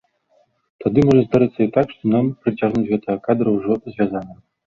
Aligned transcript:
Тады 0.83 0.99
можа 1.09 1.21
здарыцца 1.25 1.59
і 1.65 1.67
так, 1.75 1.87
што 1.97 2.03
нам 2.15 2.25
прыцягнуць 2.45 2.89
гэтага 2.93 3.21
кадра 3.27 3.49
ўжо 3.59 3.77
звязаным. 3.93 4.37